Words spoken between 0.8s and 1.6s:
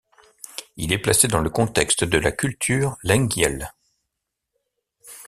est placé dans le